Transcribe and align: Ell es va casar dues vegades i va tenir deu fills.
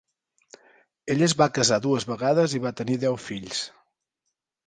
Ell 1.15 1.21
es 1.25 1.33
va 1.41 1.47
casar 1.57 1.77
dues 1.83 2.07
vegades 2.13 2.57
i 2.59 2.63
va 2.65 2.73
tenir 2.81 2.97
deu 3.03 3.21
fills. 3.29 3.63